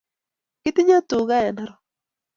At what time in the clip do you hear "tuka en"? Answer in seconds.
1.09-1.53